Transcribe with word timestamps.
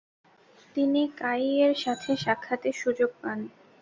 তিনি 0.75 1.01
কাই 1.19 1.41
ই-এর 1.49 1.75
সাথে 1.83 2.11
সাক্ষাতের 2.23 2.75
সুযোগ 2.81 3.09
পান। 3.21 3.39